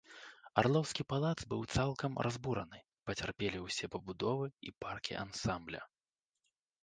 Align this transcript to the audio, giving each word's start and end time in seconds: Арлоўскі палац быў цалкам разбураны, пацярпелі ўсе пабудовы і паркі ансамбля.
Арлоўскі 0.59 1.03
палац 1.11 1.35
быў 1.51 1.61
цалкам 1.81 2.15
разбураны, 2.27 2.79
пацярпелі 3.09 3.59
ўсе 3.65 3.85
пабудовы 3.95 4.47
і 4.69 4.75
паркі 4.85 5.13
ансамбля. 5.27 5.81